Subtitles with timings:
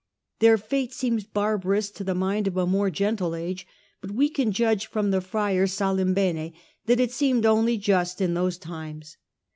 [0.39, 3.67] Their fate seems bar barous to the mind of a more gentle age,
[4.01, 6.53] but we can judge from the friar Salimbene
[6.87, 9.17] that it seemed only just in those times.